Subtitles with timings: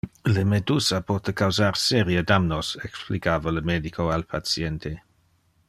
[0.35, 4.97] "Le medusa pote causar serie damnos", explicava le medico al patiente.